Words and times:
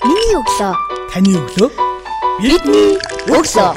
Миний 0.00 0.32
өглөө. 0.32 0.72
Таны 1.12 1.34
өглөө. 1.36 1.68
Бидний 2.40 2.94
өглөө. 3.28 3.72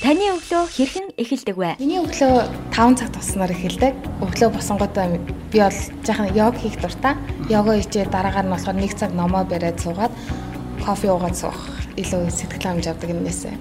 Таны 0.00 0.30
өглөө 0.32 0.62
хэрхэн 0.72 1.10
эхэлдэг 1.20 1.56
вэ? 1.60 1.76
Миний 1.76 2.00
өглөө 2.00 2.48
5 2.72 2.96
цаг 2.96 3.12
туснаар 3.12 3.52
эхэлдэг. 3.52 3.92
Өглөө 4.24 4.48
босонготой 4.56 5.20
би 5.52 5.60
бол 5.60 5.76
жаахан 6.08 6.32
йог 6.32 6.56
хийх 6.56 6.80
дуртай. 6.80 7.20
Йога 7.52 7.76
хийжээ 7.76 8.08
дараагаар 8.08 8.48
нь 8.48 8.54
болохоор 8.56 8.80
1 8.80 8.96
цаг 8.96 9.12
номоо 9.12 9.44
бариад 9.44 9.76
суугаад 9.76 10.12
кофе 10.80 11.12
уугаад 11.12 11.36
суух 11.36 11.60
илүү 12.00 12.32
сэтгэл 12.32 12.64
хангамж 12.64 12.88
авдаг 12.88 13.12
юмнээсээ. 13.12 13.52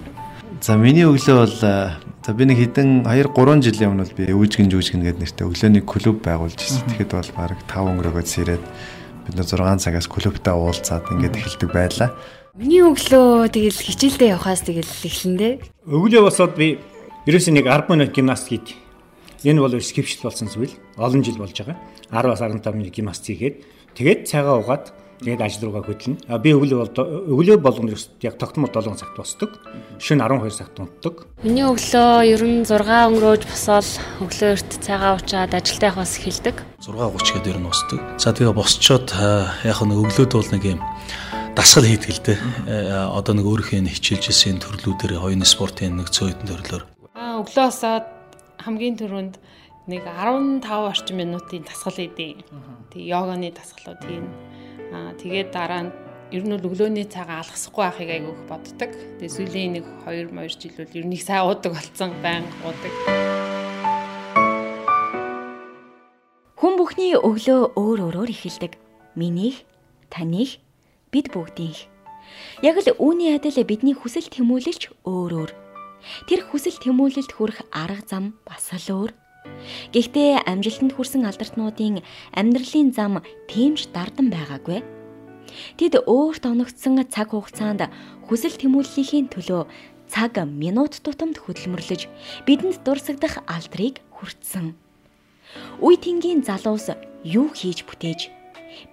За 0.64 0.80
миний 0.80 1.04
өглөө 1.04 1.36
бол 1.44 1.56
за 1.60 2.32
би 2.32 2.44
нэг 2.48 2.72
хэдэн 2.72 3.04
2 3.04 3.36
3 3.36 3.68
жилийн 3.68 3.92
өмнө 3.92 4.08
бол 4.08 4.16
би 4.16 4.32
өвжгэн 4.32 4.72
жүжгэн 4.72 5.04
гэдэг 5.04 5.20
нэртэй 5.20 5.44
өглөөний 5.44 5.84
клуб 5.84 6.24
байгуулж 6.24 6.56
ирсэн. 6.56 6.88
Тэгэхэд 6.88 7.12
бол 7.12 7.32
баг 7.36 7.60
5 7.68 7.84
өнгөрөөгөө 7.92 8.24
сэрээд 8.32 8.64
бид 9.26 9.36
нэ 9.40 9.44
6 9.44 9.80
цагаас 9.80 10.08
клубтаа 10.08 10.56
уулзаад 10.60 11.08
ингээд 11.12 11.40
эхэлдэг 11.40 11.70
байлаа. 11.72 12.10
Миний 12.54 12.86
өглөө 12.86 13.50
тэгэл 13.50 13.80
хичээлдээ 13.82 14.34
явхаас 14.38 14.62
тэгэл 14.62 14.86
эхлэндээ. 14.86 15.54
Өглөө 15.90 16.22
босоод 16.28 16.54
би 16.54 16.78
ерөөсөө 17.26 17.54
нэг 17.58 17.66
10 17.66 17.90
минут 17.90 18.12
гимнастик 18.14 18.62
хийд. 18.62 18.68
Энэ 19.44 19.60
бол 19.64 19.74
скипшл 19.82 20.28
болсон 20.28 20.48
зүйл. 20.48 20.76
Олон 20.96 21.24
жил 21.24 21.42
болж 21.42 21.58
байгаа. 21.58 21.80
10-аас 22.14 22.42
15 22.46 22.78
минут 22.78 22.94
гимнастик 22.94 23.40
хийгээд 23.40 23.56
тэгээд 23.98 24.20
цайгаа 24.30 24.62
угаад 24.62 24.94
тэгээд 25.22 25.42
ажил 25.46 25.70
руугаа 25.70 25.86
хөдлөнө. 25.86 26.24
А 26.32 26.40
би 26.42 26.54
өглөө 26.58 26.80
бол 26.82 26.90
өглөө 27.38 27.58
болгоно 27.62 27.94
яг 28.24 28.36
тогтмол 28.42 28.72
7 28.72 28.98
цагт 28.98 29.16
босдог. 29.18 29.52
Шөнө 30.00 30.26
12 30.26 30.58
цагт 30.58 30.80
унтдаг. 30.80 31.28
Миний 31.44 31.68
өглөө 31.68 32.26
ер 32.26 32.42
нь 32.42 32.66
6 32.66 32.82
өнгөрөөж 32.82 33.44
босоод 33.46 33.90
өглөөрт 34.24 34.70
цайгаа 34.82 35.20
уучаад 35.20 35.54
ажилдаа 35.54 35.90
явахаас 35.94 36.18
эхэлдэг. 36.18 36.56
6:30 36.82 37.34
гээд 37.38 37.52
ер 37.54 37.60
нь 37.62 37.68
босдог. 37.70 38.00
За 38.18 38.34
тэгээ 38.34 38.56
босчоод 38.58 39.08
яг 39.64 39.80
нэг 39.84 40.00
өглөөд 40.02 40.32
бол 40.34 40.52
нэг 40.56 40.64
юм 40.66 40.82
дасгал 41.56 41.86
хийдэг 41.86 42.10
л 42.10 42.24
дээ. 42.26 42.40
Одоо 43.14 43.34
нэг 43.38 43.46
өөрийнхөө 43.46 43.86
хичээлжсэн 43.86 44.58
төрлүүдээр 44.58 45.22
хоёрын 45.22 45.46
спортын 45.46 46.02
нэг 46.02 46.10
цөөн 46.10 46.34
хэдэн 46.34 46.50
төрлөөр. 46.50 46.84
Аа 47.14 47.46
өглөө 47.46 47.66
босоод 47.70 48.06
хамгийн 48.58 48.98
түрүүнд 48.98 49.36
нэг 49.88 50.02
15 50.08 50.66
орчим 50.66 51.18
минутын 51.22 51.68
дасгал 51.68 51.94
хийдэг. 51.94 52.42
Тэгээ 52.90 53.12
йоганы 53.14 53.52
дасгалууд 53.54 54.02
хийн. 54.02 54.28
Аа 54.94 55.18
тэгээд 55.18 55.50
дараа 55.50 55.90
нь 55.90 55.92
ер 56.30 56.46
нь 56.46 56.54
өглөөний 56.54 57.10
цагаа 57.10 57.42
алгасахгүй 57.42 57.82
байхыг 57.82 58.10
айгүйх 58.14 58.42
боддог. 58.46 58.92
Тэгээ 59.18 59.34
сүүлийн 59.34 59.72
нэг 59.82 59.86
2 60.06 60.30
2 60.30 60.62
жил 60.62 60.78
бол 60.78 60.98
ер 61.02 61.06
нь 61.10 61.16
их 61.18 61.26
сайн 61.26 61.50
уудаг 61.50 61.74
болсон 61.74 62.14
байнга 62.22 62.54
уудаг. 62.62 62.94
Хүн 66.62 66.74
бүхний 66.78 67.18
өглөө 67.18 67.74
өөр 67.74 68.00
өөрөөр 68.06 68.30
эхэлдэг. 68.38 68.78
Минийх, 69.18 69.66
таних, 70.14 70.62
бид 71.10 71.34
бүгдийнх. 71.34 71.90
Яг 72.62 72.78
л 72.78 72.90
үүний 73.02 73.34
адил 73.34 73.58
бидний 73.66 73.98
хүсэл 73.98 74.30
тэмүүлэлч 74.30 74.94
өөр 75.10 75.32
өөр. 75.42 75.52
Тэр 76.30 76.42
хүсэл 76.46 76.78
тэмүүлэлд 76.82 77.34
хүрэх 77.34 77.66
арга 77.74 78.06
зам 78.06 78.38
бас 78.46 78.70
л 78.74 79.10
өөр. 79.10 79.23
Гэхдээ 79.94 80.44
амжилтанд 80.50 80.94
хүрсэн 80.96 81.24
алдартнуудын 81.28 82.04
амьдралын 82.34 82.90
зам 82.92 83.24
тэмж 83.52 83.92
дардан 83.96 84.28
байгаагүй. 84.34 84.82
Тэд 85.78 85.94
өөрт 86.08 86.44
оногдсон 86.50 87.04
цаг 87.14 87.32
хугацаанд 87.32 87.88
хүсэл 88.26 88.58
тэмүүллийн 88.58 89.30
төлөө 89.30 89.70
цаг 90.10 90.34
минут 90.46 91.02
тутамд 91.06 91.38
хөдөлмөрлөж 91.42 92.10
бидэнд 92.46 92.82
дурсагдах 92.86 93.42
алдрыг 93.46 94.02
хүртсэн. 94.14 94.74
Үе 95.82 95.96
тэнгийн 95.98 96.42
залуус 96.42 96.94
юу 97.24 97.50
хийж 97.54 97.86
бүтээж 97.86 98.43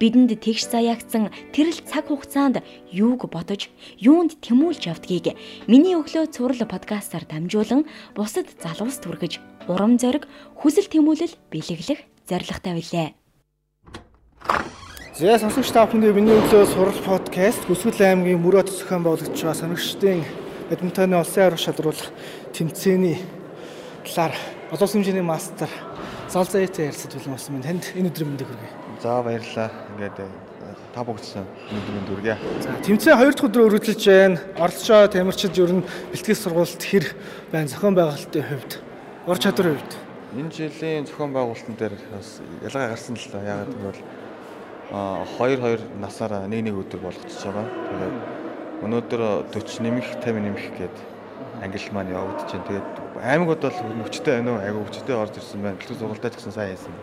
бидэнд 0.00 0.34
тэгш 0.40 0.70
заяагцсан 0.70 1.30
тэрл 1.54 1.78
цаг 1.86 2.08
хугацаанд 2.08 2.62
юуг 2.90 3.28
бодож 3.30 3.68
юунд 3.98 4.40
тэмүүлж 4.44 4.88
явдгийг 4.90 5.36
миний 5.70 5.96
өглөө 5.96 6.30
цуврал 6.34 6.64
подкастаар 6.66 7.24
дамжуулан 7.28 7.86
бусад 8.16 8.48
залуус 8.62 8.98
түргэж 9.02 9.40
урам 9.68 9.98
зориг 9.98 10.26
хүсэл 10.58 10.88
тэмүүлэл 10.90 11.34
бэлэглэх 11.52 12.00
зорилготой 12.28 12.74
билээ. 12.78 13.08
За 15.20 15.36
сонсогч 15.36 15.68
та 15.68 15.84
бүхэнд 15.84 16.16
миний 16.16 16.32
өглөө 16.32 16.64
сурал 16.64 17.00
подкаст 17.04 17.68
Хүсгэл 17.68 18.08
аймгийн 18.08 18.40
мөрөөд 18.40 18.72
зохион 18.72 19.04
байгуулагч 19.04 19.36
байгаа 19.36 19.58
сонирхчдын 19.58 20.24
бадминтоны 20.72 21.18
улсын 21.20 21.44
аврах 21.44 21.60
шалруулах 21.60 22.08
тэмцээний 22.56 23.20
талаар 24.06 24.32
олон 24.72 24.88
хэмжээний 24.88 25.26
мастер 25.26 25.68
Солзаэтэй 26.30 26.86
ярилцаж 26.86 27.10
билэн 27.10 27.34
болсон 27.34 27.54
байна. 27.58 27.66
Танд 27.66 27.84
энэ 27.98 28.06
өдрийн 28.06 28.30
мэндийг 28.30 28.46
хүргэе. 28.46 28.70
За 29.02 29.18
баярлалаа. 29.18 29.70
Ингээд 29.98 30.18
та 30.94 31.02
бүгдсэн 31.02 31.42
өдрийн 31.42 32.06
дүргээ. 32.06 32.36
За 32.62 32.70
тэмцээн 32.86 33.18
2 33.18 33.34
дахь 33.34 33.46
өдрөөр 33.50 33.66
үргэлжилж 33.74 34.04
байна. 34.06 34.38
Оролцоо 34.54 35.10
тамирчид 35.10 35.58
ер 35.58 35.74
нь 35.74 35.86
бэлтгэл 36.14 36.38
сургуульд 36.38 36.82
хэр 36.86 37.06
байна 37.50 37.66
зохион 37.66 37.98
байгуулалтын 37.98 38.46
хувьд, 38.46 38.72
ур 39.26 39.38
чадварын 39.42 39.74
хувьд. 39.74 39.92
Энэ 40.38 40.54
жилийн 40.54 41.06
зохион 41.10 41.34
байгуулалтын 41.34 41.74
дээр 41.74 41.94
бас 42.14 42.38
ялгаа 42.62 42.94
гарсан 42.94 43.18
л 43.18 43.26
да. 43.34 43.42
Яагаад 43.42 43.74
гэвэл 43.74 44.02
а 44.94 45.26
2 45.34 45.58
2 45.58 45.98
насаараа 45.98 46.46
нэг 46.46 46.62
нэг 46.62 46.78
өдөр 46.78 47.10
болгочихж 47.10 47.42
байгаа. 47.42 47.66
Тэгээд 47.66 48.16
өнөөдөр 48.86 49.20
40 49.50 49.82
нэмэх 49.82 50.06
50 50.22 50.46
нэмэх 50.46 50.66
гэдэг 50.78 51.19
англи 51.62 51.90
маань 51.92 52.12
явагдаж 52.12 52.50
байна. 52.52 52.66
Тэгээд 52.68 52.88
аймагуд 53.22 53.60
бол 53.60 53.78
хүчтэй 54.06 54.32
байна 54.40 54.50
уу? 54.56 54.60
Айгу 54.64 54.84
хүчтэй 54.88 55.16
орж 55.16 55.34
ирсэн 55.36 55.60
байна. 55.62 55.76
Бэлтгэл 55.76 56.00
сургалтаа 56.00 56.30
ч 56.30 56.34
гэсэн 56.40 56.54
сайн 56.56 56.70
хийсэн. 56.74 56.94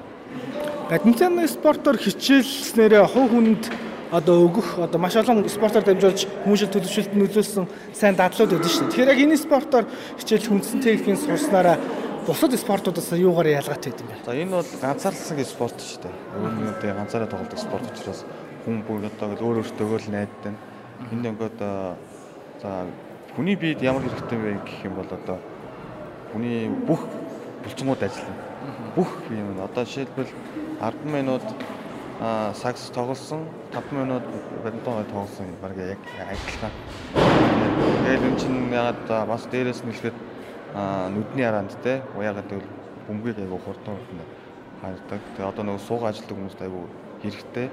Бадминтон 0.90 1.48
спортоор 1.48 1.98
хичээлснээрээ 1.98 3.06
хувь 3.06 3.31
хүнд 3.31 3.64
одоо 4.12 4.47
өгөх 4.47 4.80
одоо 4.80 5.00
маш 5.00 5.16
олон 5.20 5.44
спортоор 5.50 5.84
дамжуулж 5.84 6.28
хүмүүшил 6.47 6.72
төлөвшөлт 6.72 7.12
нөлөөлсөн 7.12 7.66
сайн 7.92 8.16
дадлууд 8.16 8.56
өгдөн 8.56 8.72
шүү 8.72 8.84
дээ. 8.88 8.92
Тэгэхээр 8.96 9.12
яг 9.12 9.20
энэ 9.20 9.38
спортоор 9.38 9.86
хичээл 10.16 10.47
хүндсэн 10.47 10.80
техникийн 10.80 11.20
сурснараа 11.20 11.76
бусад 12.24 12.56
спортуудаас 12.56 13.12
юугаар 13.20 13.59
ялгаатай 13.59 13.92
гэдэг 13.92 14.08
юм 14.08 14.12
бэ? 14.16 14.24
За 14.24 14.31
энэ 14.31 14.56
бол 14.56 14.72
ганцаардсан 14.80 15.44
спорт 15.44 15.78
шүү 15.84 16.08
дээ. 16.08 16.16
Өөрөөр 16.40 16.96
ганцаараа 16.96 17.28
тоглодог 17.28 17.59
спорт 17.59 17.86
учраас 17.92 18.24
хүн 18.64 18.84
бүр 18.88 19.12
одоо 19.12 19.36
өөр 19.36 19.59
өөртөөгөө 19.64 20.00
л 20.08 20.12
найддаг. 20.16 20.56
Энд 21.12 21.26
ингээд 21.28 21.59
за 22.64 22.88
хүний 23.38 23.53
биед 23.53 23.84
ямар 23.86 24.02
хэрэгтэй 24.02 24.38
вэ 24.42 24.52
гэх 24.66 24.90
юм 24.90 24.96
бол 24.98 25.06
одоо 25.14 25.38
хүний 26.34 26.74
бүх 26.90 27.06
булчингууд 27.62 28.02
ажиллана. 28.02 28.34
Бүх 28.98 29.14
юм 29.30 29.62
одоо 29.62 29.86
жишээлбэл 29.86 30.25
10 30.81 31.06
минут 31.06 31.46
а 32.20 32.52
сакс 32.58 32.90
тоглосон 32.90 33.46
5 33.78 33.94
минут 33.94 34.24
бадминтон 34.64 35.06
тоглосон 35.14 35.53
баг 35.62 35.78
яг 35.78 36.02
адилхан. 36.18 36.74
Тэгээд 37.14 38.26
энэ 38.26 38.40
чинь 38.42 38.74
ягаад 38.74 39.06
бас 39.30 39.46
дээрээс 39.53 39.86
нь 39.86 39.94
хэлэхэд 39.94 40.18
нүдний 41.14 41.46
харанд 41.46 41.78
те 41.86 42.02
ягаад 42.18 42.50
гэвэл 42.50 42.74
бөмбөгийг 43.06 43.46
айгу 43.46 43.62
хурдан 43.62 44.02
хурдан 44.02 44.26
хардаг. 44.81 45.22
Тэгээд 45.38 45.50
одоо 45.53 45.64
нөгөө 45.64 45.86
сууга 45.86 46.09
ажилладаг 46.09 46.38
хүмүүст 46.42 46.62
айгу 46.66 46.90
хэрэгтэй. 47.22 47.70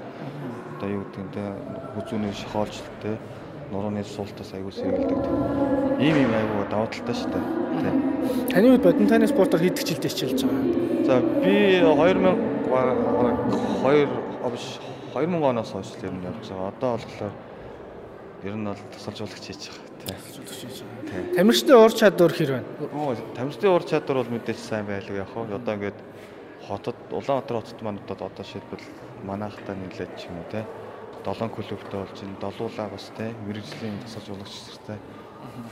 Одоо 0.77 0.89
юу 0.93 1.01
гэдэг 1.09 1.25
нь 1.25 1.33
те 1.33 1.41
хүзүүний 1.97 2.33
шохоолжтой 2.37 3.17
нурууны 3.71 4.03
суултаас 4.03 4.53
айгу 4.53 4.71
сэргэлдэг. 4.71 5.19
Ийм 5.99 6.15
ийм 6.21 6.33
айгу 6.33 6.65
даваа 6.69 6.87
талтай 6.87 7.15
шүү 7.15 7.29
дээ. 7.33 7.43
Таны 8.51 8.67
үед 8.73 8.83
бадминтоны 8.85 9.27
спортоор 9.27 9.61
хэд 9.63 9.79
хичээлдээ 9.79 10.11
хичээлж 10.11 10.41
байгаа? 10.45 10.63
За 11.05 11.21
би 11.41 11.81
2000 11.81 12.55
2 12.69 14.51
биш 14.53 14.65
2000 15.13 15.49
оноос 15.49 15.71
хойш 15.71 15.89
л 15.97 16.05
ер 16.05 16.13
нь 16.13 16.25
явж 16.25 16.45
байгаа. 16.49 16.69
Одоо 16.73 16.91
болохоор 16.97 17.33
ер 18.43 18.55
нь 18.55 18.65
бол 18.65 18.81
тасалжуулагч 18.93 19.45
хийж 19.45 19.63
байгаа. 19.69 19.85
Тасалжуулагч 20.05 20.59
хийж 20.61 20.77
байгаа. 20.85 21.35
Тамирчдын 21.35 21.77
ур 21.81 21.93
чадвар 21.93 22.33
хэр 22.33 22.51
байна? 22.53 22.67
Оо, 22.93 23.15
тамирчдын 23.33 23.71
ур 23.73 23.83
чадвар 23.83 24.17
бол 24.21 24.33
мэдээж 24.35 24.59
сайн 24.61 24.85
байлгүй 24.85 25.17
яг 25.17 25.29
хоо. 25.33 25.49
Одоо 25.49 25.73
ингээд 25.73 25.99
хотод 26.67 26.97
Улаанбаатар 27.11 27.57
хотод 27.61 27.81
манад 27.81 28.09
одоо 28.09 28.45
шилбэл 28.45 28.85
манайхтаа 29.23 29.75
нэлээд 29.75 30.11
ч 30.17 30.29
юм 30.29 30.37
уу 30.41 30.47
те 30.51 30.65
7 31.25 31.49
клубтай 31.49 31.99
болж 31.99 32.13
байна. 32.21 32.37
Долуулаа 32.37 32.89
бас 32.93 33.09
те 33.17 33.33
мэрэгжлийн 33.41 33.97
тасалжуулагчтай. 34.05 34.99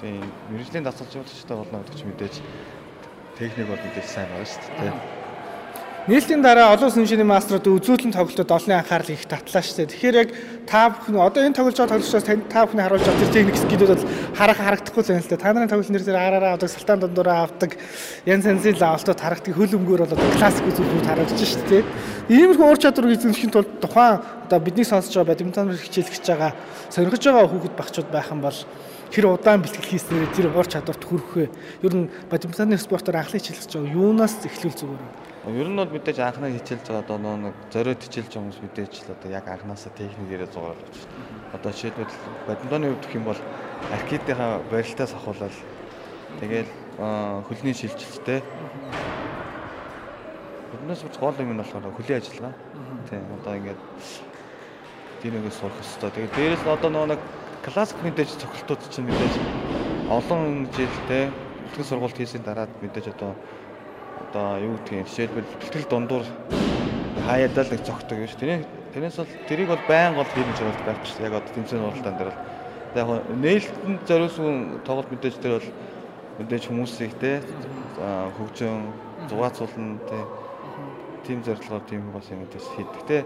Тийм 0.01 0.33
мэрэгжлийн 0.49 0.85
тасалжуулагчтай 0.89 1.55
болно 1.57 1.85
гэдэг 1.85 1.93
ч 1.93 2.01
мэдээж 2.09 2.35
техник 3.37 3.67
бол 3.69 3.77
мэдээж 3.77 4.07
сайн 4.09 4.33
байна 4.33 4.49
шүү 4.49 4.73
дээ. 4.81 5.22
Нийлтийн 6.03 6.43
дараа 6.43 6.75
олон 6.75 6.91
сүншний 6.91 7.23
маструуд 7.23 7.63
үзүүлэн 7.63 8.11
тоглолтод 8.11 8.51
олонний 8.51 8.75
анхаарал 8.75 9.07
их 9.07 9.23
татлаа 9.23 9.63
шүү 9.63 9.87
дээ. 9.87 9.91
Тэгэхээр 9.95 10.19
яг 10.19 10.29
та 10.67 10.91
бүхэн 10.91 11.15
одоо 11.15 11.47
энэ 11.47 11.55
тоглож 11.55 11.79
байгаа 11.79 11.95
тоглолчоос 11.95 12.27
танд 12.27 12.43
та 12.51 12.67
бүхний 12.67 12.83
харуулж 12.83 13.07
байгаа 13.07 13.31
техник 13.31 13.55
скилүүд 13.55 13.91
бол 13.95 14.07
харах 14.35 14.59
харагдахгүй 14.59 14.99
л 14.99 15.07
байна 15.07 15.23
л 15.23 15.31
да. 15.31 15.39
Та 15.39 15.53
нарын 15.55 15.71
тоглолт 15.71 15.91
нэр 15.95 16.03
зэрэг 16.03 16.19
араараа 16.27 16.51
авдаг, 16.59 16.69
салтаан 16.75 16.99
дундуура 17.07 17.47
авдаг, 17.47 17.71
янз 18.27 18.43
янзын 18.43 18.75
лавлтууд 18.83 19.23
харагддаг 19.23 19.55
хөл 19.55 19.75
өмгөөр 19.79 20.03
бол 20.03 20.35
классик 20.35 20.67
үзүүлбэрүүд 20.75 21.07
харагдаж 21.07 21.39
шүү 21.39 21.63
дээ. 21.71 21.83
Иймэрхүү 22.35 22.67
ур 22.67 22.79
чадварыг 22.83 23.15
эзэмшихийн 23.15 23.53
тулд 23.55 23.71
тухайн 23.79 24.19
одоо 24.43 24.59
бидний 24.59 24.83
сонсож 24.83 25.15
байгаа 25.15 25.31
бадминтон 25.31 25.71
хичээлж 25.71 26.27
байгаа 26.27 26.51
сонирхож 26.91 27.23
байгаа 27.23 27.47
хүүхэд 27.47 27.79
багчууд 27.79 28.09
байх 28.11 28.27
юм 28.27 28.43
бол 28.43 28.59
тэр 29.07 29.31
удаан 29.31 29.63
бэлтгэл 29.63 29.87
хийснээр 29.87 30.35
тэр 30.35 30.51
уур 30.51 30.67
чадварт 30.67 30.99
хүрэх 30.99 31.31
вэ? 31.31 31.47
Ер 31.79 31.95
нь 31.95 32.11
бадминтоны 32.27 32.75
спортоор 32.75 33.23
анхны 33.23 33.39
хичээлж 33.39 33.71
байгаа 33.71 33.95
юунаас 33.95 34.43
эхлүүл 34.43 34.75
зүгээр 34.83 34.99
вэ? 34.99 35.32
Ер 35.43 35.67
нь 35.67 35.75
бол 35.75 35.91
мэдээж 35.91 36.19
анхнаа 36.23 36.55
хичээлж 36.55 36.87
байгаа 36.87 37.03
одоо 37.03 37.17
нэг 37.19 37.55
зориод 37.67 37.99
хичээлж 37.99 38.31
байгаа 38.31 38.43
хүмүүс 38.47 38.63
мэдээж 38.63 38.93
л 39.03 39.11
одоо 39.11 39.29
яг 39.31 39.45
анхнаасаа 39.51 39.91
техникээрээ 39.91 40.47
зугаалж 40.55 40.79
байна. 40.79 41.51
Одоо 41.51 41.71
жишээлбэл 41.75 42.15
бадминтоны 42.47 42.87
хувьд 42.87 43.03
гэх 43.03 43.17
юм 43.19 43.27
бол 43.27 43.41
аркетийнхаа 43.91 44.63
барилтаас 44.71 45.11
ахуулаад 45.11 45.55
тэгэл 46.39 46.71
хөлний 47.43 47.75
шилжилттэй 47.75 48.39
Биднээс 50.73 51.05
бүр 51.05 51.19
гол 51.19 51.37
юм 51.43 51.53
нь 51.53 51.61
болохоор 51.61 51.91
хөлийн 51.91 52.17
ажиллагаа. 52.23 52.55
Тийм 53.11 53.27
одоо 53.35 53.53
ингээд 53.59 53.81
динэгээс 55.21 55.57
сурах 55.59 55.77
хэрэгтэй. 55.77 56.11
Тэгээд 56.11 56.35
дээрэс 56.39 56.63
нь 56.65 56.73
одоо 56.73 56.89
нөгөө 56.89 57.09
нэг 57.13 57.21
классик 57.67 57.99
мэдээж 58.01 58.41
цогцолтууд 58.41 58.81
чинь 58.89 59.05
мэдээж 59.05 59.33
олон 60.09 60.65
жилдээ 60.73 61.23
бэлтгэл 61.29 61.89
сургалт 61.93 62.17
хийсийн 62.17 62.41
дараад 62.41 62.73
мэдээж 62.81 63.13
одоо 63.13 63.37
одоо 64.21 64.59
юу 64.59 64.77
гэдгийг 64.77 65.07
жишээлбэл 65.07 65.49
бэлтгэл 65.61 65.89
дундуур 65.89 66.25
хаяадаа 67.25 67.63
л 67.63 67.71
нэг 67.73 67.81
цогтдог 67.85 68.17
юм 68.19 68.27
шүү. 68.27 68.39
Тэрний 68.39 68.65
тэрнээс 68.93 69.17
бол 69.17 69.31
тэрийг 69.47 69.67
бол 69.69 69.83
байн 69.87 70.13
гол 70.13 70.27
байгаа 70.27 70.73
байх 70.85 70.99
шүү. 71.05 71.25
Яг 71.25 71.33
одоо 71.39 71.51
тэмцээний 71.53 71.87
уралдаан 71.87 72.17
дээр 72.17 72.31
бол 72.33 72.41
яг 72.93 73.07
нээлттэнд 73.29 74.01
зориулсан 74.05 74.81
тоглолт 74.85 75.09
мэдээж 75.09 75.35
тэр 75.41 75.53
бол 75.57 75.69
мэдээж 76.39 76.63
хүмүүсийг 76.69 77.13
те 77.17 77.41
хөгжин 78.37 78.93
зугаацуулна 79.29 79.97
те 80.09 80.17
тийм 81.25 81.43
зорилгоор 81.43 81.83
тийм 81.89 82.11
бас 82.11 82.27
юм 82.29 82.45
дэс 82.51 82.67
хийдэг. 82.75 82.97
Гэтэ 83.01 83.17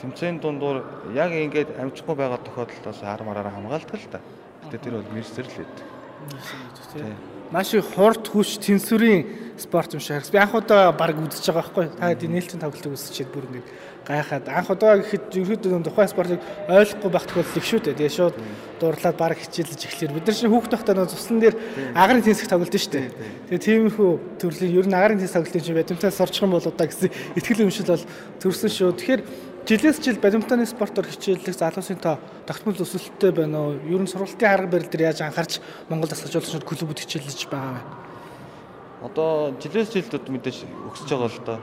тэмцээний 0.00 0.40
дундуур 0.40 0.84
яг 1.14 1.32
ингээд 1.32 1.74
амжихгүй 1.80 2.14
байгаа 2.14 2.38
тохиолдолд 2.38 2.84
бас 2.84 3.02
ар 3.02 3.22
мараараа 3.24 3.54
хамгаалдаг 3.56 3.98
л 3.98 4.12
та. 4.12 4.20
Гэтэ 4.68 4.78
тэр 4.78 4.94
бол 5.00 5.14
мэрсэр 5.14 5.46
л 5.48 5.58
байдаг. 5.58 5.97
Маш 7.50 7.72
их 7.72 7.84
хурд 7.96 8.28
хүч 8.28 8.60
тэнцвэрийн 8.60 9.56
спорт 9.56 9.94
юм 9.94 10.00
шиг. 10.00 10.20
Би 10.30 10.38
анх 10.38 10.54
удаа 10.54 10.92
баг 10.92 11.16
үзэж 11.16 11.48
байгаа 11.48 11.64
байхгүй. 11.64 11.84
Та 11.96 12.12
хэд 12.12 12.28
нээлтийн 12.28 12.60
тоглолтыг 12.60 12.92
үзчихээд 12.92 13.32
бүр 13.32 13.48
ингээд 13.48 13.68
гайхаад 14.04 14.48
анх 14.48 14.68
удаа 14.68 15.00
гэхэд 15.00 15.32
ерөөдөө 15.32 15.80
тухайн 15.84 16.12
спортыг 16.12 16.40
ойлгохгүй 16.68 17.10
байх 17.10 17.24
тохиолдол 17.24 17.56
их 17.56 17.64
шүү 17.64 17.80
дээ. 17.80 17.96
Тэгээ 17.96 18.16
шууд 18.20 18.36
дуурлаад 18.80 19.16
баг 19.16 19.36
хичээлж 19.40 19.80
эхлэхээр 19.80 20.12
бид 20.12 20.26
нар 20.28 20.36
чинь 20.36 20.52
хүүхд 20.52 20.70
тахтаа 20.72 20.94
нөө 20.96 21.08
цуслан 21.08 21.40
дээр 21.40 21.56
агарын 21.96 22.24
тэнцэх 22.24 22.48
тоглолт 22.48 22.76
шүү 22.76 22.92
дээ. 22.92 23.06
Тэгээ 23.48 23.64
тиймэрхүү 23.64 24.10
төрлийн 24.40 24.76
ер 24.76 24.86
нь 24.88 24.96
агарын 24.96 25.18
тэнцэх 25.20 25.36
тоглолтын 25.40 25.64
чинь 25.64 25.78
бадминтон 25.80 26.12
сурчих 26.12 26.44
юм 26.44 26.52
болоо 26.52 26.72
да 26.72 26.84
гэсэн 26.84 27.08
ихтгэл 27.40 27.64
өмшил 27.64 27.88
бол 27.88 28.04
төрсөн 28.44 28.70
шүү. 28.72 28.92
Тэгэхээр 28.92 29.22
жилээс 29.68 30.00
жил 30.00 30.16
бадминтоны 30.16 30.64
спортоор 30.64 31.04
хичээллэх 31.12 31.52
залуусын 31.52 32.00
тоо 32.00 32.16
тогтмол 32.48 32.72
өсөлттэй 32.72 33.36
байна 33.36 33.60
уу? 33.68 33.76
Ер 33.84 34.00
нь 34.00 34.08
сургалтын 34.08 34.48
арга 34.48 34.80
барил 34.80 34.88
дээр 34.88 35.12
яаж 35.12 35.20
анхаарч 35.20 35.60
Монгол 35.92 36.08
засаж 36.08 36.32
болох 36.32 36.64
клубүүд 36.64 37.04
хичээлж 37.04 37.52
байгаа 37.52 37.76
вэ? 37.76 37.82
Одоо 39.04 39.52
жилээс 39.60 39.92
жилд 39.92 40.24
мэдээж 40.24 40.64
өсөж 40.64 41.08
байгаа 41.12 41.28
л 41.28 41.44
да 41.44 41.60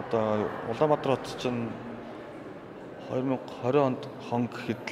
одоо 0.00 0.48
Улаанбаатар 0.72 1.20
хот 1.20 1.28
чинь 1.36 1.68
2020 3.12 3.84
онд 3.84 4.02
хон 4.28 4.48
гэхэд 4.48 4.84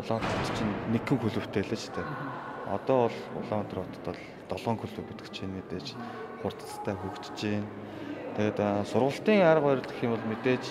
Улаанбаатар 0.00 0.40
хот 0.40 0.56
чинь 0.56 0.74
нэгэн 0.96 1.18
клубтэй 1.20 1.60
л 1.60 1.76
шүү 1.76 1.92
дээ. 1.92 2.08
Одоо 2.72 2.96
бол 3.04 3.18
Улаанбаатар 3.36 3.84
хотод 3.84 4.16
бол 4.48 4.60
7 4.64 4.80
клуб 4.80 5.06
гэдэг 5.12 5.28
чинь 5.28 5.52
мэдээж 5.56 5.86
хурдцтай 6.40 6.96
хөгжиж 6.96 7.36
байна. 7.36 7.68
Тэгээд 8.36 8.58
сургалтын 8.88 9.44
арга 9.44 9.66
барил 9.76 9.84
гэх 9.84 10.04
юм 10.04 10.16
бол 10.16 10.28
мэдээж 10.32 10.64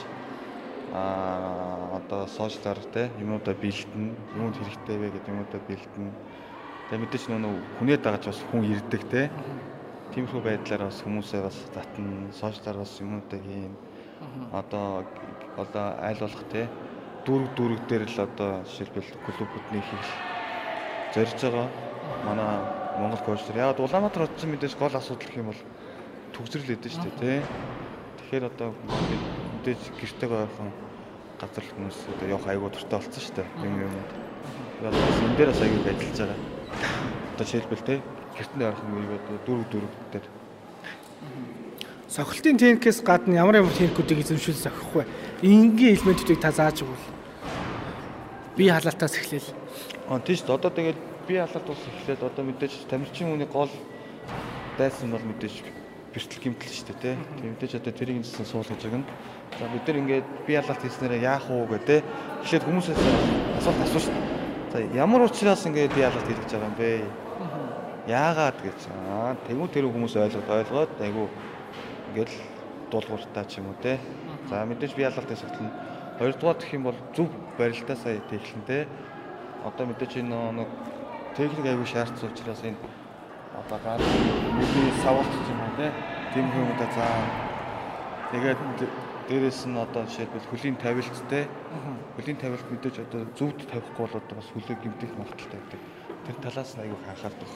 а 0.91 2.01
одоо 2.01 2.27
сошиалар 2.27 2.81
те 2.93 3.11
юмудаа 3.19 3.53
бэлдэн, 3.53 4.17
юунд 4.33 4.55
хэрэгтэй 4.57 4.97
вэ 4.97 5.07
гэдэг 5.13 5.29
юмудаа 5.29 5.61
бэлдэн. 5.61 6.13
Тэгээд 6.89 7.01
мэдээж 7.05 7.23
нөө 7.29 7.53
хүнээ 7.77 7.97
дагаж 8.01 8.33
бас 8.33 8.41
хүн 8.49 8.65
ирдэг 8.65 9.03
те. 9.05 9.29
Тиймэрхүү 10.13 10.41
байдлаар 10.41 10.89
бас 10.89 10.97
хүмүүсээ 11.05 11.41
бас 11.45 11.57
татна, 11.69 12.33
сошиалар 12.33 12.81
бас 12.81 12.97
юмнуудыг 12.97 13.41
хийн. 13.45 13.77
Одоо 14.49 15.05
одоо 15.55 15.85
айл 16.01 16.19
болох 16.25 16.43
те 16.49 16.65
дүүрэг 17.25 17.51
дүүрэг 17.53 17.81
дээр 17.85 18.03
л 18.09 18.19
одоо 18.25 18.65
жишээлбэл 18.65 19.09
клубүүдний 19.21 19.83
хийх 19.85 20.09
зорж 21.13 21.37
байгаа. 21.37 21.69
Манай 22.25 22.65
Монгол 22.97 23.21
коучдэр 23.21 23.61
яг 23.61 23.79
Улаанбаатар 23.79 24.25
хот 24.25 24.39
чинь 24.41 24.57
мэдээж 24.57 24.73
гол 24.73 24.95
асуудал 24.95 25.27
гэх 25.29 25.37
юм 25.37 25.53
бол 25.53 25.61
төгсрөл 26.33 26.73
өгдөн 26.73 26.91
шүү 26.91 27.03
дээ 27.05 27.21
тий. 27.21 27.39
Тэгэхээр 28.17 28.49
одоо 28.49 28.73
мэдээж 29.69 29.93
гэртээ 30.01 30.29
гойхон 30.29 30.69
газар 31.37 31.65
хүмүүс 31.69 31.97
одоо 32.09 32.27
явах 32.27 32.47
айгуу 32.49 32.69
дуртай 32.73 32.97
болсон 32.97 33.21
шүү 33.21 33.35
дээ. 33.37 33.47
Юм 33.61 33.75
юм. 33.85 33.93
Яг 34.81 34.93
энэ 34.97 35.37
дээр 35.37 35.49
бас 35.53 35.61
аягүй 35.61 35.81
ажиллаж 35.85 36.17
байгаа. 36.17 36.39
Одоо 37.37 37.45
жишээлбэл 37.45 37.85
тий 37.85 37.99
гэртэн 38.33 38.65
орох 38.65 38.81
юм 38.81 38.93
юу 38.97 39.19
дөрөв 39.45 39.67
дөрөв 39.69 39.93
дээр 40.11 40.25
Сохилтын 42.09 42.57
техникээс 42.57 43.05
гадна 43.05 43.37
ямар 43.37 43.61
ямар 43.61 43.73
техникүүдийг 43.77 44.25
эзэмшүүл 44.25 44.65
зохихгүй. 44.65 45.05
Энгийн 45.45 45.93
элементүүдийг 45.93 46.41
та 46.41 46.49
зааж 46.49 46.81
өгвөл. 46.81 47.05
Би 48.57 48.65
халаалтаас 48.73 49.13
эхлэв. 49.13 49.45
Аа 50.09 50.17
тийш 50.17 50.41
одоо 50.49 50.73
тэгээд 50.73 50.97
би 51.29 51.37
халаалт 51.37 51.69
ус 51.69 51.77
эхлээд 51.85 52.25
одоо 52.25 52.43
мэдээж 52.49 52.89
тамирчин 52.89 53.29
хүний 53.29 53.45
гол 53.45 53.69
дайсан 54.81 55.13
бол 55.13 55.21
мэдээж 55.21 55.61
бэртэл 56.09 56.41
гимтэл 56.41 56.73
шүү 56.73 56.97
дээ 56.97 57.13
тий. 57.13 57.49
Мэдээж 57.53 57.77
одоо 57.77 57.93
тэрийг 57.93 58.17
нэсэн 58.25 58.45
суул 58.45 58.65
гэж 58.65 58.89
байна. 58.89 59.05
За 59.57 59.65
бид 59.67 59.87
нар 59.87 59.97
ингээд 59.97 60.27
би 60.45 60.53
халаалт 60.55 60.83
хийснээрээ 60.85 61.25
яах 61.25 61.49
уу 61.49 61.65
гэдэг 61.65 62.03
эхлээд 62.45 62.63
хүмүүсээс 62.69 63.01
асуулт 63.57 63.79
дээ. 64.13 64.39
За 64.71 64.77
ямар 64.93 65.25
учраас 65.25 65.65
ингээд 65.65 65.95
би 65.95 66.01
халаалт 66.05 66.27
хийж 66.29 66.53
байгаа 66.53 66.69
юм 66.69 66.77
бэ? 66.77 66.89
Яагаад 68.05 68.57
гэж. 68.61 68.79
Аа 69.09 69.35
тэгвэл 69.49 69.73
тэр 69.73 69.85
хүмүүс 69.89 70.13
ойлгоод 70.15 70.49
ойлгоод 70.49 70.91
айгу 71.01 71.25
ингээл 72.13 72.35
дуулууртаа 72.91 73.45
ч 73.49 73.57
юм 73.59 73.73
уу 73.73 73.77
те. 73.81 73.99
За 74.49 74.65
мэдээж 74.65 74.93
би 74.95 75.03
ялалтын 75.03 75.37
сагтлан 75.37 75.73
хоёрдугаар 76.19 76.57
гэх 76.57 76.73
юм 76.73 76.83
бол 76.83 76.99
зөв 77.15 77.29
барилтаа 77.57 77.97
сая 77.97 78.21
тэглэн 78.29 78.63
те. 78.65 78.87
Одоо 79.65 79.85
мэдээж 79.89 80.21
энэ 80.21 80.61
нэг 80.61 80.69
техник 81.35 81.65
аягүй 81.65 81.85
шаардсан 81.85 82.29
учраас 82.29 82.61
энэ 82.63 82.77
одоо 83.57 83.79
гал 83.83 84.01
бидний 84.57 84.93
савуулт 85.03 85.33
юм 85.49 85.59
уу 85.65 85.73
те. 85.77 85.91
Тийм 86.33 86.45
хүмүүдээ 86.53 86.89
за 86.93 87.05
тэгээд 88.31 88.59
дээрэс 89.29 89.69
нь 89.69 89.77
одоо 89.77 90.09
жишээлбэл 90.09 90.49
хөлийн 90.49 90.75
тавилт 90.81 91.13
те. 91.29 91.45
Хөлийн 92.17 92.37
тавилт 92.41 92.65
мэдээж 92.65 93.05
одоо 93.05 93.21
зөвд 93.37 93.61
тавихгүй 93.69 94.03
бол 94.09 94.17
одоо 94.17 94.35
бас 94.41 94.49
хөлөө 94.49 94.77
гимтэх 94.81 95.13
магадaltaй 95.13 95.61
байдаг. 95.61 95.81
Тэр 96.25 96.37
талаас 96.41 96.73
нь 96.73 96.81
аягүй 96.81 96.97
анхаардаг. 97.05 97.49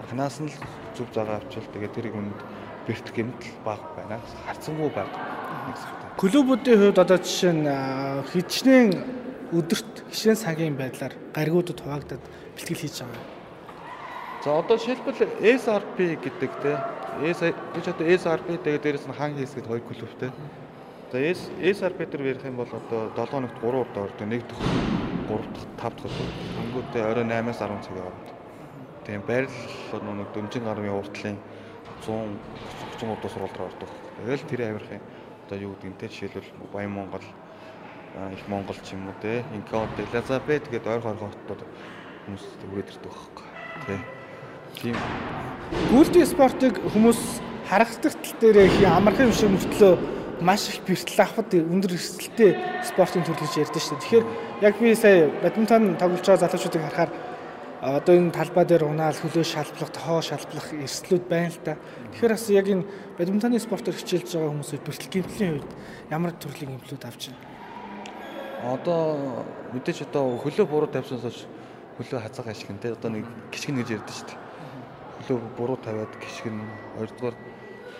Анханаас 0.00 0.40
нь 0.40 0.48
л 0.48 0.56
зөв 0.96 1.08
загаа 1.12 1.44
авчвал 1.44 1.68
тэгээд 1.76 1.92
тэрийг 1.92 2.16
үнд 2.16 2.40
бэрт 2.88 3.08
гэмтэл 3.12 3.52
баг 3.68 3.84
байна. 4.00 4.16
Харцангуй 4.48 4.88
баг. 4.88 5.12
Клубүүдийн 6.16 6.80
хувьд 6.80 6.98
одоо 7.04 7.18
жишээ 7.20 7.52
нь 7.52 7.68
хичнээн 8.32 8.88
өдөрт 9.52 10.08
хичнээн 10.08 10.40
цагийн 10.40 10.76
байдлаар 10.80 11.12
гаригуудад 11.36 11.84
хуваагдаад 11.84 12.24
бэлтгэл 12.56 12.80
хийж 12.80 13.04
байгаа. 13.04 13.24
За 14.40 14.56
одоо 14.56 14.80
жишээлбэл 14.80 15.36
SRP 15.44 16.16
гэдэг 16.16 16.52
те 16.64 16.80
S 17.28 17.44
гэж 17.44 17.84
одоо 17.92 18.06
SRP 18.08 18.56
тэгээд 18.64 18.82
дээрэс 18.88 19.04
нь 19.04 19.12
хан 19.12 19.36
хийс 19.36 19.52
гэдэг 19.52 19.68
хоёр 19.68 19.84
клубтэй. 19.84 20.32
За 21.10 21.18
SRP 21.18 22.04
дээр 22.04 22.36
ярих 22.36 22.44
юм 22.44 22.56
бол 22.56 22.68
одоо 22.68 23.08
7 23.16 23.30
хоногт 23.30 23.56
3 23.62 23.80
удаа 23.80 24.04
ордог. 24.04 24.28
Нэг 24.28 24.44
дэх 24.44 24.58
3 25.24 25.40
дахь 25.80 25.96
5 25.96 26.02
дахь. 26.04 26.20
Өнгөтэй 26.60 27.02
орой 27.02 27.24
8-аас 27.24 27.58
10 27.64 27.80
цаг 27.80 27.96
яваад. 27.96 28.28
Тийм 29.06 29.22
байрал 29.24 29.48
нэг 30.04 30.28
дэмжин 30.34 30.64
гаруй 30.64 30.90
уртлын 30.92 31.38
100 32.04 32.12
30 33.00 33.08
удаа 33.08 33.30
сургалтаар 33.32 33.68
ордог. 33.72 33.88
Тэгэл 34.20 34.48
тэр 34.52 34.60
амирх 34.68 34.92
юм. 34.92 35.00
Одоо 35.46 35.58
юу 35.58 35.72
гэдэг 35.80 35.88
нь 35.88 35.96
те 35.96 36.08
жишээлбэл 36.12 36.68
Баян 36.72 36.92
Монгол 36.92 37.24
их 37.24 38.48
Монгол 38.48 38.76
ч 38.84 38.92
юм 38.92 39.08
уу 39.08 39.14
те 39.22 39.44
Инкод 39.56 39.88
Элизабет 39.96 40.68
гэдэг 40.68 40.92
ойр 40.92 41.00
хорхоо 41.00 41.32
хотод 41.32 41.64
хүмүүс 42.26 42.44
үрээд 42.68 42.92
ирдэг 42.92 43.12
байхгүй 43.16 43.46
тий. 43.88 44.00
Тийм. 44.76 44.96
Гүйлти 45.88 46.26
спортыг 46.28 46.76
хүмүүс 46.92 47.40
харагдах 47.64 48.12
тал 48.12 48.36
дээр 48.40 48.68
их 48.68 48.76
амархан 48.84 49.32
юм 49.32 49.32
шиг 49.32 49.56
мөртлөө 49.56 50.17
маш 50.40 50.68
их 50.68 50.82
бэртэл 50.86 51.20
авахд 51.22 51.54
өндөр 51.54 51.92
эрсдэлтэй 51.94 52.52
спортын 52.86 53.24
төрөл 53.26 53.42
гэж 53.42 53.68
ярьдэн 53.68 53.82
шүү 53.82 53.96
дээ. 53.98 54.02
Тэгэхээр 54.06 54.26
яг 54.62 54.74
би 54.78 54.94
сая 54.94 55.30
бадминтон 55.42 55.96
тоглож 55.98 56.22
байгаа 56.22 56.42
залуучуудыг 56.46 56.82
харахаар 56.82 57.10
одоо 57.80 58.14
энэ 58.14 58.34
талбай 58.34 58.64
дээр 58.66 58.84
унаал 58.90 59.14
хөлөө 59.14 59.44
шалблах, 59.46 59.90
тохоо 59.90 60.22
шалблах 60.22 60.74
эрсдлүүд 60.74 61.24
байна 61.30 61.50
л 61.50 61.58
да. 61.64 61.74
Тэгэхээр 62.14 62.34
бас 62.34 62.46
яг 62.50 62.66
энэ 62.66 62.86
бадминтоны 63.18 63.58
спортоор 63.58 63.94
хичээлж 63.94 64.34
байгаа 64.34 64.50
хүмүүсүүд 64.50 64.82
бэртэл 64.82 65.12
гэмтлийн 65.14 65.54
үед 65.58 65.70
ямар 66.10 66.32
төрлийн 66.34 66.74
гэмтлүүд 66.74 67.06
авч 67.06 67.30
байна? 67.30 67.42
Одоо 68.74 69.46
мэдээж 69.74 70.10
одоо 70.10 70.42
хөлөө 70.42 70.66
буруу 70.66 70.90
тавьсан 70.90 71.22
сош 71.22 71.46
хөлөө 71.98 72.18
хазах 72.18 72.46
ашигнтэй 72.50 72.94
одоо 72.98 73.10
нэг 73.14 73.26
гიშгэн 73.54 73.78
гэж 73.78 73.88
ярьдэн 73.94 74.14
шүү 74.14 74.26
дээ. 74.26 74.38
Хөлөө 75.22 75.38
буруу 75.54 75.78
тавиад 75.78 76.10
гიშгэн 76.18 76.58
2 76.98 77.14
дугаар 77.14 77.36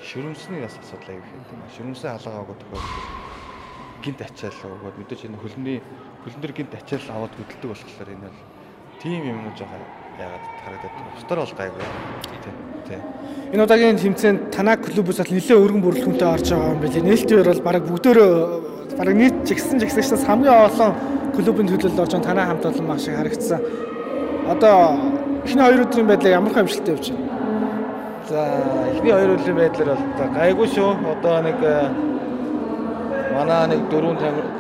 шөрөмсний 0.05 0.61
бас 0.63 0.79
асуудал 0.79 1.15
аяг 1.15 1.25
юм. 1.33 1.63
Шөрөмсөө 1.77 2.11
халаагаа 2.15 2.43
өгөх 2.47 2.59
тохиолдол 2.63 3.07
гинт 4.05 4.21
ачаал 4.23 4.79
өгөөд 4.79 4.97
мэдээж 4.99 5.21
энэ 5.27 5.41
хөлний 5.43 5.79
хөлн 6.23 6.41
дээр 6.43 6.55
гинт 6.55 6.75
ачаал 6.75 7.09
аваад 7.15 7.35
хөдөлдөг 7.35 7.71
болохоор 7.73 8.09
энэ 8.15 8.27
бол 8.29 8.41
тийм 9.03 9.23
юм 9.27 9.39
жоо 9.59 9.67
яагаад 10.19 10.45
харагдаад 10.63 10.95
байна. 10.95 11.15
Бусдаар 11.15 11.41
бол 11.43 11.55
гайгүй. 11.59 11.83
Тий. 12.43 12.53
Тий. 12.89 13.01
Энэ 13.53 13.63
удаагийн 13.65 13.99
тэмцээнд 13.99 14.41
танаа 14.55 14.77
клубээс 14.77 15.19
бол 15.19 15.35
нэлээд 15.35 15.63
өргөн 15.63 15.83
бүрэлдэхүүнтэй 15.83 16.29
орж 16.29 16.47
байгаа 16.51 16.73
юм 16.75 16.81
билий. 16.83 17.03
Нээлтээр 17.03 17.49
бол 17.51 17.67
баг 17.67 17.83
бүгдөө 17.87 18.29
баг 18.99 19.09
нийт 19.15 19.37
жигсэн 19.47 19.79
жигсэгчнээс 19.79 20.27
хамгийн 20.27 20.59
олон 20.67 20.91
клубын 21.35 21.67
төлөөлөлд 21.71 22.03
орж 22.03 22.13
байгаа 22.15 22.27
танаа 22.27 22.47
хамт 22.51 22.67
олон 22.67 22.87
маш 22.87 23.07
их 23.07 23.19
харагдсан. 23.19 23.61
Одоо 24.47 24.77
эхний 25.47 25.63
хоёр 25.63 25.87
өдрийн 25.87 26.09
байдлаа 26.11 26.39
ямар 26.39 26.53
хэмжилттэй 26.55 26.95
явж 26.95 27.07
байна? 27.11 27.28
За 28.29 28.45
эхний 28.93 29.13
хоёр 29.13 29.31
өдрийн 29.39 29.57
байдлаар 29.57 29.97
бол 29.97 30.33
гайгүй 30.37 30.69
шүү. 30.69 30.89
Одоо 31.17 31.37
нэг 31.41 31.63
э, 31.65 31.89
манай 33.33 33.69
нэг 33.73 33.87
дөрвөн 33.89 34.19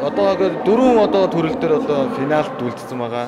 одоо 0.08 0.28
дөрвөн 0.64 1.00
одоо 1.04 1.28
төрөл 1.28 1.58
дээр 1.60 1.74
одоо 1.76 2.08
финалд 2.16 2.62
үлдсэн 2.64 2.96
байгаа. 2.96 3.26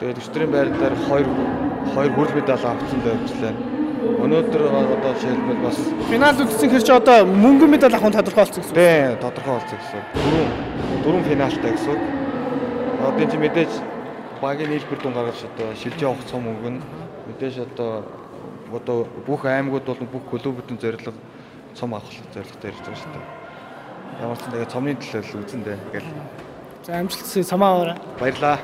Тэгээд 0.00 0.20
өчтөрийн 0.20 0.52
байрлалаар 0.52 0.96
хоёр 1.08 1.28
хоёр 1.94 2.12
хүрэл 2.12 2.36
медаль 2.36 2.60
авсан 2.60 3.00
байвчлаа. 3.06 3.54
Өнөөдөр 4.20 4.62
одоо 4.68 5.12
жишээлбэл 5.16 5.64
бас 5.64 5.78
финал 6.12 6.36
үлдсэн 6.36 6.68
хэр 6.68 6.84
чи 6.84 6.92
одоо 6.92 7.24
мөнгөн 7.24 7.72
медаль 7.72 7.96
авах 7.96 8.12
нь 8.12 8.16
тодорхой 8.20 8.44
болсон 8.44 8.60
гэсэн. 8.60 8.76
Тий, 8.76 9.16
тодорхой 9.16 9.54
болсон 9.56 9.78
гэсэн. 9.80 10.02
Дөрвөн 10.12 10.50
дөрвөн 11.04 11.24
финалтай 11.24 11.72
гэсэн. 11.72 11.98
Одоо 13.00 13.26
чи 13.32 13.38
мэдээж 13.40 13.72
багийн 14.44 14.76
нийлбэр 14.76 15.00
дүн 15.00 15.16
гаргаж 15.16 15.40
одоо 15.48 15.72
шилж 15.80 15.96
явах 16.04 16.20
цом 16.28 16.44
мөнгө 16.44 16.68
нь 16.68 16.82
мэдээж 17.32 17.64
одоо 17.64 18.04
одоо 18.74 19.06
бүх 19.26 19.44
аймагуд 19.44 19.84
болон 19.84 20.08
бүх 20.08 20.24
клубүүдийн 20.30 20.80
зорилго 20.80 21.12
цом 21.74 21.94
авах 21.94 22.10
зорилготой 22.34 22.70
ирж 22.70 22.80
байгаа 22.80 23.00
шүү 23.00 23.12
дээ. 23.12 23.26
Ямар 24.22 24.38
ч 24.38 24.44
нэг 24.52 24.68
цомны 24.72 24.94
төлөөлөл 24.96 25.44
үзэн 25.44 25.62
дээ 25.64 25.78
гэл. 25.92 26.08
За 26.84 27.00
амжилт 27.00 27.24
хүсье 27.24 27.44
цамаа 27.44 27.70
аваарай. 27.72 27.96
Баярлаа. 28.20 28.58